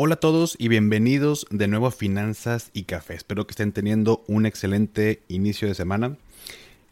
[0.00, 3.14] Hola a todos y bienvenidos de nuevo a Finanzas y Café.
[3.14, 6.16] Espero que estén teniendo un excelente inicio de semana.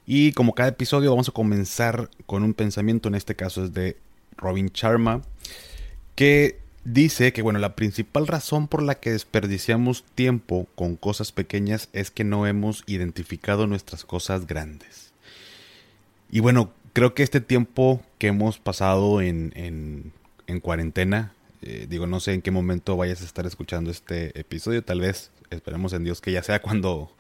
[0.06, 3.96] Y como cada episodio vamos a comenzar con un pensamiento, en este caso es de
[4.36, 5.22] Robin Sharma,
[6.16, 11.88] que dice que bueno, la principal razón por la que desperdiciamos tiempo con cosas pequeñas
[11.92, 15.12] es que no hemos identificado nuestras cosas grandes.
[16.28, 20.10] Y bueno, creo que este tiempo que hemos pasado en, en,
[20.48, 24.83] en cuarentena, eh, digo, no sé en qué momento vayas a estar escuchando este episodio.
[24.84, 27.10] Tal vez esperemos en Dios que ya sea cuando,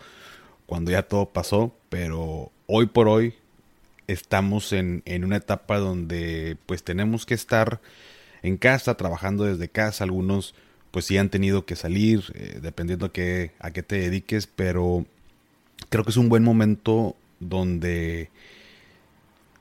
[0.66, 1.74] cuando ya todo pasó.
[1.88, 3.34] Pero hoy por hoy
[4.06, 7.80] estamos en, en una etapa donde pues tenemos que estar
[8.42, 10.04] en casa, trabajando desde casa.
[10.04, 10.54] Algunos
[10.90, 14.46] pues sí han tenido que salir, eh, dependiendo a qué, a qué te dediques.
[14.46, 15.06] Pero
[15.90, 18.30] creo que es un buen momento donde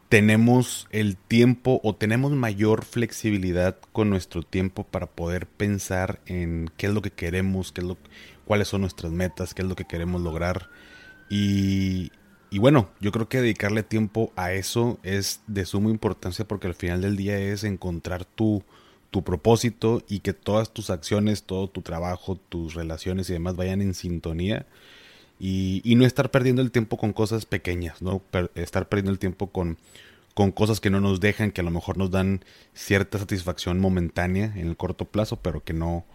[0.10, 6.88] tenemos el tiempo o tenemos mayor flexibilidad con nuestro tiempo para poder pensar en qué
[6.88, 7.98] es lo que queremos, qué es lo,
[8.46, 10.70] cuáles son nuestras metas, qué es lo que queremos lograr.
[11.30, 12.12] Y,
[12.52, 16.76] y bueno, yo creo que dedicarle tiempo a eso es de suma importancia porque al
[16.76, 18.64] final del día es encontrar tu,
[19.10, 23.82] tu propósito y que todas tus acciones, todo tu trabajo, tus relaciones y demás vayan
[23.82, 24.68] en sintonía.
[25.40, 28.22] Y, y, no estar perdiendo el tiempo con cosas pequeñas, ¿no?
[28.56, 29.78] estar perdiendo el tiempo con,
[30.34, 34.54] con cosas que no nos dejan, que a lo mejor nos dan cierta satisfacción momentánea
[34.56, 36.06] en el corto plazo, pero que no,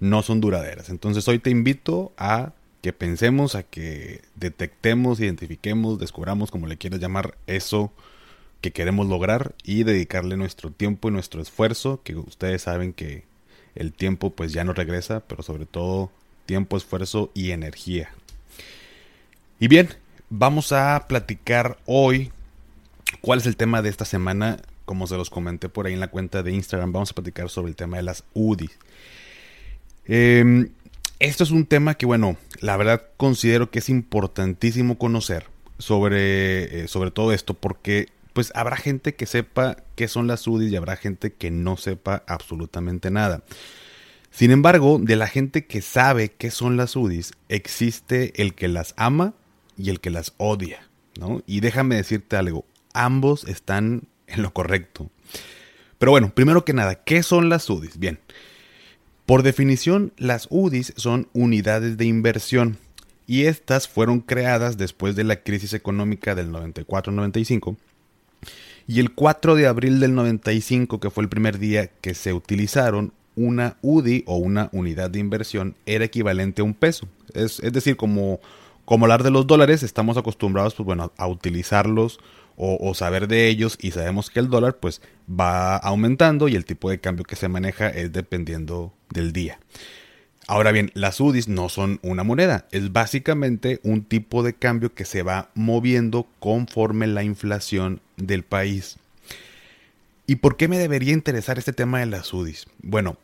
[0.00, 0.88] no son duraderas.
[0.88, 7.00] Entonces hoy te invito a que pensemos, a que detectemos, identifiquemos, descubramos, como le quieras
[7.00, 7.92] llamar, eso
[8.60, 13.24] que queremos lograr y dedicarle nuestro tiempo y nuestro esfuerzo, que ustedes saben que
[13.74, 16.10] el tiempo pues ya no regresa, pero sobre todo
[16.46, 18.10] tiempo, esfuerzo y energía.
[19.60, 19.88] Y bien,
[20.30, 22.32] vamos a platicar hoy
[23.20, 24.58] ¿Cuál es el tema de esta semana?
[24.84, 27.70] Como se los comenté por ahí en la cuenta de Instagram, vamos a platicar sobre
[27.70, 28.78] el tema de las UDIs.
[30.06, 30.68] Em,
[31.20, 35.46] esto es un tema que, bueno, la verdad considero que es importantísimo conocer
[35.78, 40.72] sobre, eh, sobre todo esto, porque pues habrá gente que sepa qué son las UDIs
[40.72, 43.42] y habrá gente que no sepa absolutamente nada.
[44.34, 48.92] Sin embargo, de la gente que sabe qué son las UDIs, existe el que las
[48.96, 49.32] ama
[49.78, 50.88] y el que las odia,
[51.20, 51.44] ¿no?
[51.46, 52.64] Y déjame decirte algo,
[52.94, 55.08] ambos están en lo correcto.
[55.98, 57.96] Pero bueno, primero que nada, ¿qué son las UDIs?
[58.00, 58.18] Bien,
[59.24, 62.76] por definición, las UDIs son unidades de inversión
[63.28, 67.76] y estas fueron creadas después de la crisis económica del 94-95
[68.88, 73.12] y el 4 de abril del 95, que fue el primer día que se utilizaron,
[73.36, 77.08] una UDI o una unidad de inversión era equivalente a un peso.
[77.32, 78.40] Es, es decir, como,
[78.84, 82.20] como hablar de los dólares, estamos acostumbrados pues, bueno, a utilizarlos
[82.56, 86.90] o, saber de ellos y sabemos que el dólar pues va aumentando y el tipo
[86.90, 89.58] de cambio que se maneja es dependiendo del día.
[90.46, 95.06] Ahora bien, las UDIs no son una moneda, es básicamente un tipo de cambio que
[95.06, 98.98] se va moviendo conforme la inflación del país.
[100.26, 102.66] ¿Y por qué me debería interesar este tema de las UDIs?
[102.82, 103.16] Bueno,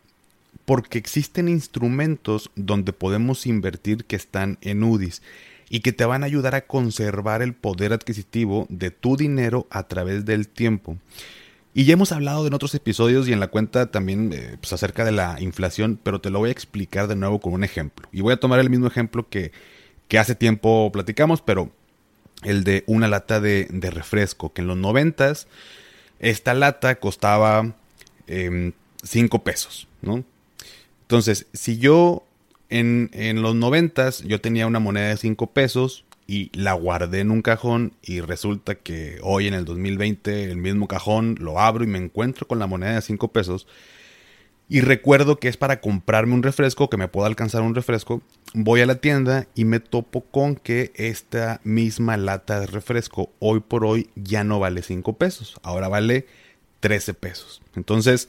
[0.71, 5.21] porque existen instrumentos donde podemos invertir que están en UDIs
[5.69, 9.89] y que te van a ayudar a conservar el poder adquisitivo de tu dinero a
[9.89, 10.97] través del tiempo.
[11.75, 15.05] Y ya hemos hablado en otros episodios y en la cuenta también eh, pues, acerca
[15.05, 18.09] de la inflación, pero te lo voy a explicar de nuevo con un ejemplo.
[18.13, 19.51] Y voy a tomar el mismo ejemplo que,
[20.17, 21.73] hace tiempo platicamos, pero
[22.45, 25.49] el de una lata de, refresco, que en los noventas
[26.21, 27.75] esta lata costaba
[28.29, 28.73] 5 em,
[29.43, 30.25] pesos, ¿no?
[31.11, 32.23] Entonces, si yo
[32.69, 37.33] en, en los noventas yo tenía una moneda de 5 pesos y la guardé en
[37.33, 41.89] un cajón y resulta que hoy en el 2020 el mismo cajón lo abro y
[41.89, 43.67] me encuentro con la moneda de 5 pesos
[44.69, 48.23] y recuerdo que es para comprarme un refresco, que me pueda alcanzar un refresco,
[48.55, 53.59] voy a la tienda y me topo con que esta misma lata de refresco hoy
[53.59, 56.29] por hoy ya no vale 5 pesos, ahora vale
[56.79, 57.63] 13 pesos.
[57.75, 58.29] Entonces,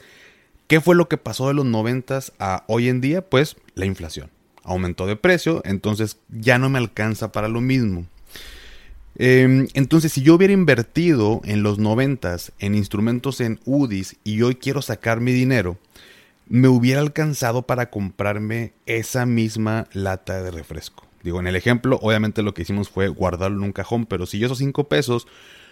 [0.72, 3.22] ¿Qué fue lo que pasó de los 90 a hoy en día?
[3.22, 4.30] Pues la inflación.
[4.64, 8.06] Aumentó de precio, entonces ya no me alcanza para lo mismo.
[9.18, 14.56] Em, entonces, si yo hubiera invertido en los 90 en instrumentos en UDIs y hoy
[14.56, 15.78] quiero sacar mi dinero,
[16.48, 21.06] me hubiera alcanzado para comprarme esa misma lata de refresco.
[21.22, 24.40] Digo, en el ejemplo, obviamente lo que hicimos fue guardarlo en un cajón, pero si
[24.40, 25.28] yo esos cinco pesos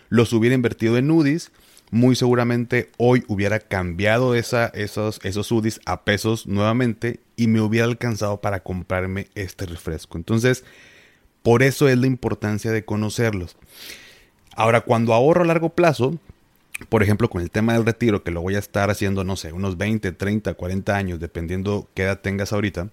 [0.09, 1.53] los hubiera invertido en UDIs,
[1.91, 8.41] muy seguramente hoy hubiera cambiado esos, esos UDIs a pesos nuevamente y me hubiera alcanzado
[8.41, 10.17] para comprarme este refresco.
[10.17, 10.63] Entonces,
[11.41, 13.55] por eso es la importancia de conocerlos.
[14.55, 16.19] Ahora, cuando ahorro a largo plazo,
[16.89, 19.51] por ejemplo, con el tema del retiro, que lo voy a estar haciendo, no sé,
[19.51, 22.89] unos 20, 30, 40 años, dependiendo qué edad tengas ahorita,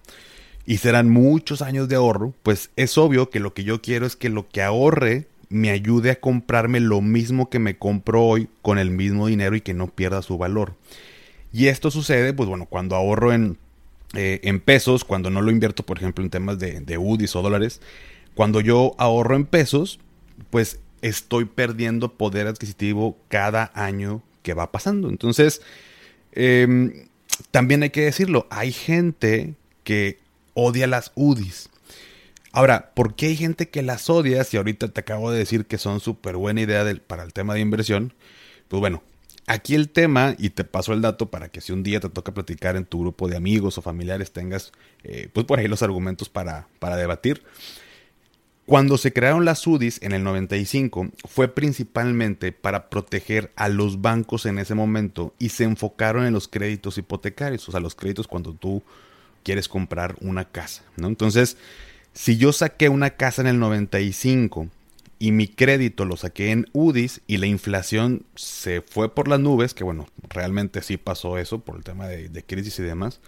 [0.65, 4.15] y serán muchos años de ahorro, pues es obvio que lo que yo quiero es
[4.15, 8.77] que lo que ahorre me ayude a comprarme lo mismo que me compro hoy con
[8.79, 10.75] el mismo dinero y que no pierda su valor.
[11.53, 13.57] Y esto sucede, pues bueno, cuando ahorro en,
[14.13, 17.41] eh, en pesos, cuando no lo invierto, por ejemplo, en temas de, de UDIs o
[17.41, 17.81] dólares,
[18.35, 19.99] cuando yo ahorro en pesos,
[20.49, 25.09] pues estoy perdiendo poder adquisitivo cada año que va pasando.
[25.09, 25.61] Entonces,
[26.33, 27.07] em,
[27.51, 30.19] también hay que decirlo, hay gente que
[30.53, 31.69] odia las UDIs.
[32.57, 35.77] Ahora, ¿por qué hay gente que las odia si ahorita te acabo de decir que
[35.77, 38.15] son súper buena idea para el tema de inversión?
[38.67, 39.03] Pues bueno,
[39.45, 42.33] aquí el tema, y te paso el dato para que si un día te toca
[42.33, 44.71] platicar en tu grupo de amigos o familiares tengas
[45.03, 47.43] eh, pues por ahí los argumentos para, para debatir.
[48.65, 54.47] Cuando se crearon las UDIs en el 95 fue principalmente para proteger a los bancos
[54.47, 58.55] en ese momento y se enfocaron en los créditos hipotecarios, o sea, los créditos cuando
[58.55, 58.81] tú
[59.43, 61.07] quieres comprar una casa, ¿no?
[61.07, 61.55] Entonces,
[62.17, 64.69] si yo saqué una casa en el 95
[65.19, 69.75] y mi crédito lo saqué en UDIs y la inflación se fue por las nubes,
[69.75, 73.21] que bueno, realmente sí pasó eso por el tema de, crisis y demás,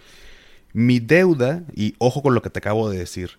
[0.72, 3.38] mi deuda, y ojo con lo que te acabo de decir,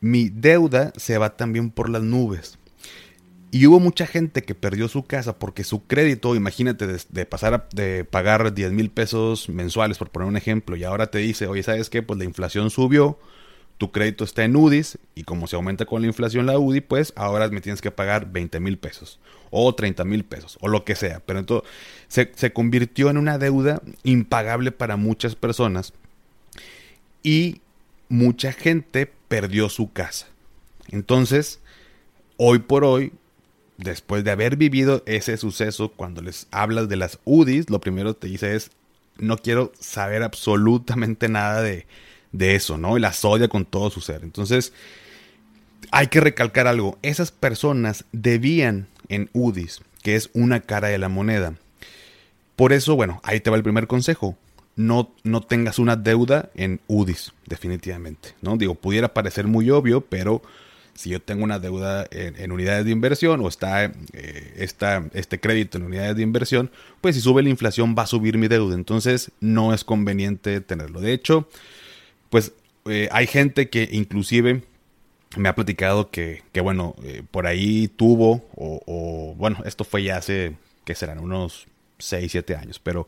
[0.00, 2.56] mi deuda se va también por las nubes.
[3.50, 8.04] Y hubo mucha gente que perdió su casa porque su crédito, imagínate, de, pasar de
[8.04, 11.90] pagar 10 mil pesos mensuales, por poner un ejemplo, y ahora te dice, oye, ¿sabes
[11.90, 12.02] qué?
[12.02, 13.18] Pues la inflación subió,
[13.78, 17.12] tu crédito está en UDIs, y como se aumenta con la inflación la UDI, pues
[17.16, 19.18] ahora me tienes que pagar 20 mil pesos,
[19.50, 21.20] o 30 mil pesos, o lo que sea.
[21.26, 21.68] Pero entonces
[22.08, 25.92] se, se convirtió en una deuda impagable para muchas personas.
[27.22, 27.60] Y
[28.08, 30.28] mucha gente perdió su casa.
[30.90, 31.60] Entonces,
[32.36, 33.12] hoy por hoy,
[33.78, 38.20] después de haber vivido ese suceso, cuando les hablas de las UDIs, lo primero que
[38.20, 38.70] te dice es,
[39.18, 41.86] no quiero saber absolutamente nada de,
[42.34, 42.96] de eso, ¿no?
[42.96, 44.22] Y las odia con todo su ser.
[44.22, 44.72] Entonces,
[45.90, 51.08] hay que recalcar algo, esas personas debían en UDIs, que es una cara de la
[51.08, 51.54] moneda.
[52.56, 54.36] Por eso, bueno, ahí te va el primer consejo
[54.76, 58.34] no, no tengas una deuda en UDIs, definitivamente.
[58.42, 58.56] ¿no?
[58.56, 60.42] Digo, pudiera parecer muy obvio, pero
[60.94, 64.68] si yo tengo una deuda en, unidades de inversión o está, eh,
[65.14, 66.70] este crédito en unidades de inversión,
[67.00, 68.74] pues si sube la inflación va a subir mi deuda.
[68.74, 71.00] Entonces no es conveniente tenerlo.
[71.00, 71.48] De hecho,
[72.34, 72.50] pues
[72.86, 74.64] eh, hay gente que inclusive
[75.36, 80.16] me ha platicado que, que bueno, eh, por ahí tuvo, o, bueno, esto fue ya
[80.16, 83.06] hace, que serán unos 6, 7 años, pero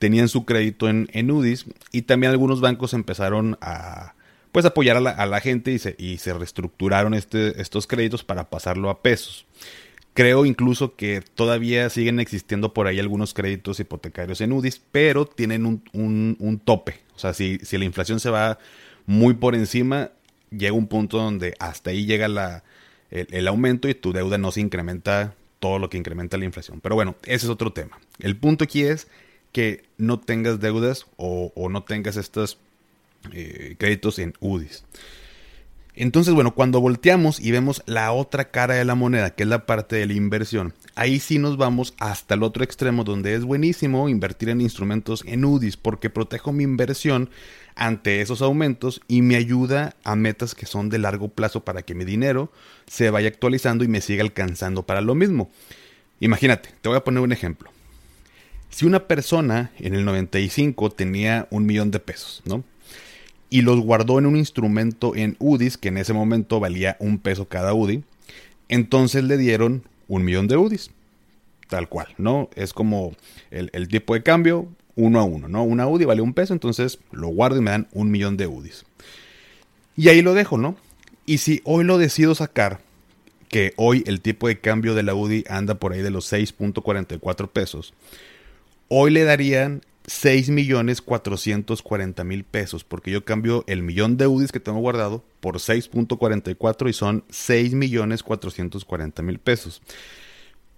[0.00, 4.14] tenían su crédito en, en UDIs y también algunos bancos empezaron a
[4.50, 8.90] pues apoyar a la, gente y se, y se reestructuraron este, estos créditos para pasarlo
[8.90, 9.46] a pesos.
[10.16, 15.66] Creo incluso que todavía siguen existiendo por ahí algunos créditos hipotecarios en UDIs, pero tienen
[15.66, 15.82] un,
[16.40, 17.00] un, tope.
[17.14, 18.58] O sea, si, si, la inflación se va
[19.04, 20.12] muy por encima,
[20.50, 22.64] llega un punto donde hasta ahí llega la,
[23.10, 26.80] el, aumento y tu deuda no se incrementa todo lo que incrementa la inflación.
[26.80, 27.98] Pero bueno, ese es otro tema.
[28.18, 29.08] El punto aquí es
[29.52, 32.58] que no tengas deudas o, no tengas estos
[33.32, 34.82] eh, créditos en UDIs.
[35.98, 39.64] Entonces, bueno, cuando volteamos y vemos la otra cara de la moneda, que es la
[39.64, 44.10] parte de la inversión, ahí sí nos vamos hasta el otro extremo donde es buenísimo
[44.10, 47.30] invertir en instrumentos en UDIs porque protejo mi inversión
[47.76, 51.94] ante esos aumentos y me ayuda a metas que son de largo plazo para que
[51.94, 52.52] mi dinero
[52.86, 55.50] se vaya actualizando y me siga alcanzando para lo mismo.
[56.20, 57.70] Imagínate, te voy a poner un ejemplo.
[58.68, 62.64] Si una persona en el 95 tenía un millón de pesos, ¿no?
[63.48, 67.46] Y los guardó en un instrumento en UDIs, que en ese momento valía un peso
[67.46, 68.02] cada UDI,
[68.68, 70.90] entonces le dieron un millón de UDIs.
[71.68, 72.48] Tal cual, ¿no?
[72.54, 73.12] Es como
[73.50, 75.64] el, tipo de cambio uno a uno, ¿no?
[75.64, 78.84] Una UDI vale un peso, entonces lo guardo y me dan un millón de UDIs.
[79.96, 80.76] Y ahí lo dejo, ¿no?
[81.24, 82.80] Y si hoy lo decido sacar,
[83.48, 87.48] que hoy el tipo de cambio de la UDI anda por ahí de los 6.44
[87.48, 87.94] pesos,
[88.88, 94.52] Hoy le darían 6 millones 440 mil pesos, porque yo cambio el millón de UDIs
[94.52, 99.82] que tengo guardado por 6.44 y son 6 millones 440 mil pesos.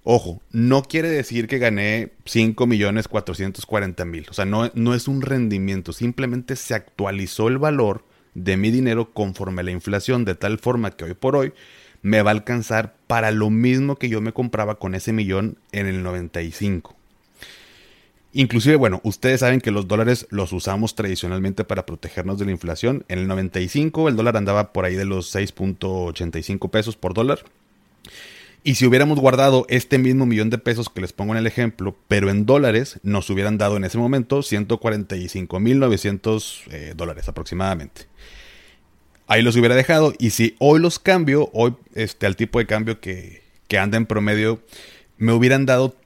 [0.04, 4.26] Ojo, no quiere decir que gané 5 millones 440 mil.
[4.30, 5.92] O sea, no, no es un rendimiento.
[5.92, 10.24] Simplemente se actualizó el valor de mi dinero conforme a la inflación.
[10.24, 11.52] De tal forma que hoy por hoy
[12.00, 15.86] me va a alcanzar para lo mismo que yo me compraba con ese millón en
[15.86, 16.97] el 95.
[18.32, 23.04] Inclusive, bueno, ustedes saben que los dólares los usamos tradicionalmente para protegernos de la inflación.
[23.08, 27.40] En el 95 el dólar andaba por ahí de los 6.85 pesos por dólar.
[28.64, 31.96] Y si hubiéramos guardado este mismo millón de pesos que les pongo en el ejemplo,
[32.06, 38.02] pero en dólares, nos hubieran dado en ese momento 145.900 eh, dólares aproximadamente.
[39.26, 40.12] Ahí los hubiera dejado.
[40.18, 44.04] Y si hoy los cambio, hoy este, al tipo de cambio que, que anda en
[44.06, 44.60] promedio,
[45.16, 45.96] me hubieran dado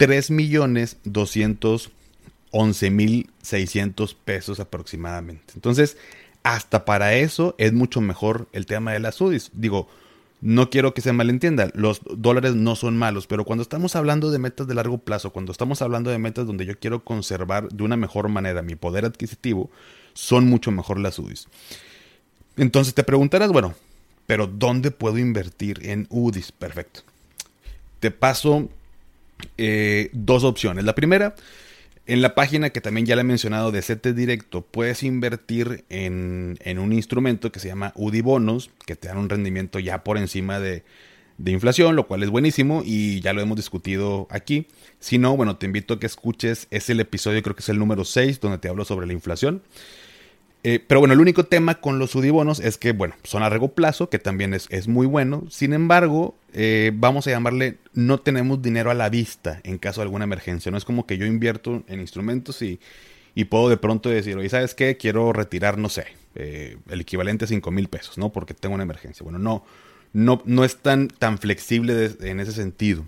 [2.52, 5.54] 3.211.600 pesos aproximadamente.
[5.54, 5.97] Entonces,
[6.42, 9.50] hasta para eso es mucho mejor el tema de las UDIs.
[9.54, 9.88] Digo,
[10.40, 14.40] no quiero que se malentienda, los dólares no son malos, pero cuando estamos hablando de
[14.40, 17.97] metas de largo plazo, cuando estamos hablando de metas donde yo quiero conservar de una
[17.97, 19.71] mejor manera mi poder adquisitivo,
[20.14, 21.47] son mucho mejor las UDIs.
[22.56, 23.75] Entonces te preguntarás, bueno,
[24.26, 26.50] pero ¿dónde puedo invertir en UDIs?
[26.50, 27.02] Perfecto.
[28.00, 28.68] Te paso
[29.56, 30.85] eh, dos opciones.
[30.85, 31.37] La primera,
[32.06, 36.59] en la página que también ya le he mencionado de CETES Directo, puedes invertir en,
[36.78, 40.59] un instrumento que se llama UDI Bonos, que te dan un rendimiento ya por encima
[40.59, 40.82] de,
[41.38, 44.66] de, inflación, lo cual es buenísimo y ya lo hemos discutido aquí.
[44.99, 47.78] Si no, bueno, te invito a que escuches, es el episodio, creo que es el
[47.78, 49.62] número 6, donde te hablo sobre la inflación.
[50.64, 53.75] Eh, pero bueno, el único tema con los UDIBonos es que, bueno, son a largo
[53.75, 55.45] plazo, que también es, es muy bueno.
[55.50, 60.04] Sin embargo, eh, vamos a llamarle, no tenemos dinero a la vista en caso de
[60.04, 60.71] alguna emergencia.
[60.71, 62.78] No es como que yo invierto en instrumentos y,
[63.35, 64.97] y puedo de pronto decir, oye, ¿sabes qué?
[64.97, 68.31] Quiero retirar, no sé, eh, el equivalente a 5 mil pesos, ¿no?
[68.31, 69.25] Porque tengo una emergencia.
[69.25, 69.64] Bueno, no,
[70.12, 73.04] no, no es tan, tan flexible en ese sentido.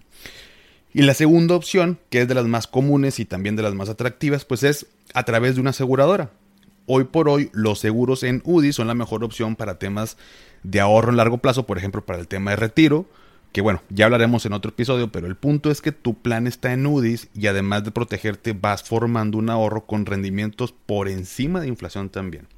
[0.92, 3.88] Y la segunda opción, que es de las más comunes y también de las más
[3.88, 6.30] atractivas, pues es a través de una aseguradora.
[6.86, 10.18] Hoy por hoy los seguros en UDI son la mejor opción para temas
[10.62, 13.06] de ahorro en largo plazo, por ejemplo, para el tema de retiro,
[13.52, 16.72] que bueno, ya hablaremos en otro episodio, pero el punto es que tu plan está
[16.72, 21.68] en UDIs y además de protegerte vas formando un ahorro con rendimientos por encima de
[21.68, 22.48] inflación también.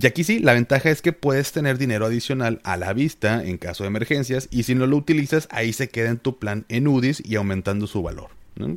[0.00, 3.58] Y aquí sí, la ventaja es que puedes tener dinero adicional a la vista en
[3.58, 6.86] caso de emergencias y si no lo utilizas, ahí se queda en tu plan en
[6.86, 8.28] UDIs y aumentando su valor.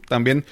[0.08, 0.46] También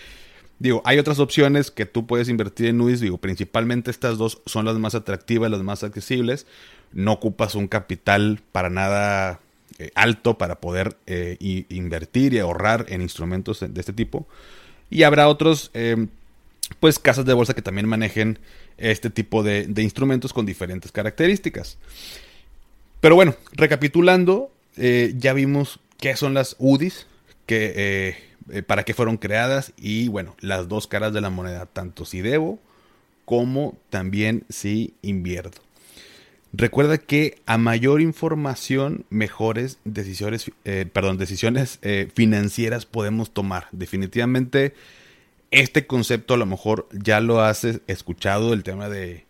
[0.60, 3.02] Digo, hay otras opciones que tú puedes invertir en UDIs.
[3.02, 6.48] Digo, principalmente estas dos son las más atractivas, las más accesibles.
[6.94, 9.42] No ocupas un capital para nada
[9.78, 11.36] eh, alto para poder eh,
[11.70, 14.26] invertir y ahorrar en instrumentos de este tipo.
[14.90, 16.08] Y habrá otros, em,
[16.80, 18.40] pues, casas de bolsa que también manejen
[18.78, 21.78] este tipo de, de, instrumentos con diferentes características.
[23.02, 27.08] Pero bueno, recapitulando, eh, ya vimos qué son las UDIs,
[27.46, 32.06] que eh, para qué fueron creadas y bueno, las dos caras de la moneda, tanto
[32.06, 32.60] si debo
[33.26, 35.62] como también si invierto.
[36.54, 43.68] Recuerda que a mayor información, mejores decisiones, eh, perdón, decisiones eh, financieras podemos tomar.
[43.72, 44.74] Definitivamente,
[45.52, 49.26] este concepto a lo mejor ya lo has escuchado, el tema de,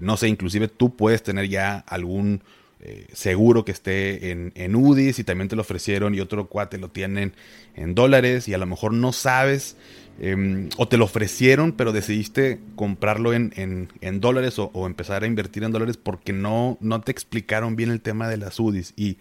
[0.00, 2.42] no sé, inclusive tú puedes tener ya algún
[2.82, 6.78] eh, seguro que esté en, en UDIs y también te lo ofrecieron y otro cuate
[6.78, 7.34] lo tienen
[7.74, 9.76] en dólares y a lo mejor no sabes
[10.18, 13.52] em, o te lo ofrecieron pero decidiste comprarlo en,
[14.00, 18.00] en, dólares o, empezar a invertir en dólares porque no, no te explicaron bien el
[18.00, 19.18] tema de las UDIs y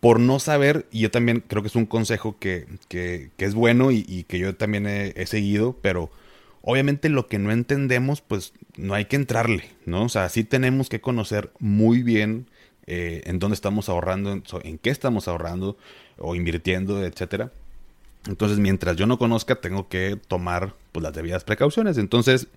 [0.00, 3.90] por no saber, y yo también creo que es un consejo que, que, es bueno
[3.90, 6.10] y, que yo también he, he seguido, pero
[6.66, 10.04] Obviamente lo que no entendemos, pues no hay que entrarle, ¿no?
[10.04, 12.46] O sea, sí tenemos que conocer muy bien
[12.86, 15.76] eh, en dónde estamos ahorrando, en, qué estamos ahorrando
[16.18, 17.52] o invirtiendo, etcétera.
[18.26, 21.98] Entonces, mientras yo no conozca, tengo que tomar pues, las debidas precauciones.
[21.98, 22.48] Entonces,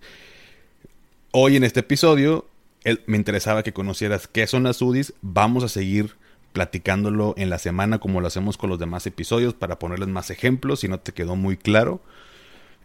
[1.31, 2.45] hoy en este episodio,
[3.05, 5.13] me interesaba que conocieras qué son las UDIs.
[5.21, 6.15] Vamos a seguir
[6.53, 10.79] platicándolo en la semana como lo hacemos con los demás episodios para ponerles más ejemplos
[10.79, 12.01] si no te quedó muy claro.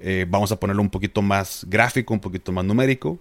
[0.01, 3.19] Eh, vamos a ponerlo un poquito más gráfico, un poquito más numérico,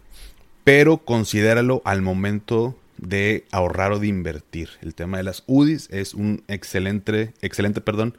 [0.63, 4.69] pero considéralo al momento de ahorrar o de invertir.
[4.81, 8.17] El tema de las UDIs es un excelente, excelente perdón,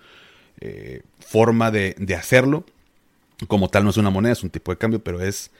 [0.61, 2.67] eh, forma de, hacerlo.
[3.49, 5.51] Como tal no es una moneda, es un tipo de cambio, pero es,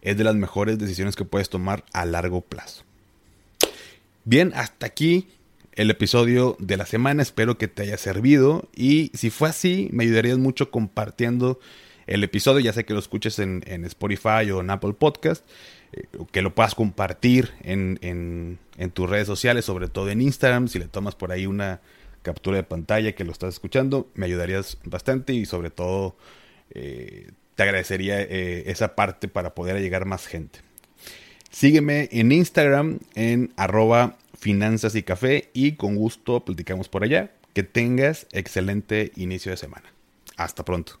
[0.00, 2.84] es de las mejores decisiones que puedes tomar a largo plazo.
[4.24, 5.28] Bien, hasta aquí
[5.72, 7.22] el episodio de la semana.
[7.22, 11.58] Espero que te haya servido y si fue así, me ayudarías mucho compartiendo
[12.06, 12.60] el episodio.
[12.60, 15.44] Ya sé que lo escuches en, en Spotify o en Apple Podcast.
[15.92, 18.58] Eh, que lo puedas compartir en,
[18.92, 21.80] tus redes sociales, sobre todo en Instagram, si le tomas por ahí una
[22.22, 26.16] captura de pantalla que lo estás escuchando, me ayudarías bastante y sobre todo
[26.70, 30.60] eh, te agradecería eh, esa parte para poder llegar más gente.
[31.50, 37.32] Sígueme en Instagram en arroba finanzas y café y con gusto platicamos por allá.
[37.54, 39.92] Que tengas excelente inicio de semana.
[40.36, 41.00] Hasta pronto.